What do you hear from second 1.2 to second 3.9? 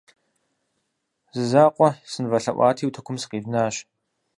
Зэ закъуэ сынывэлъэӀуати, утыкум сыкъивнащ.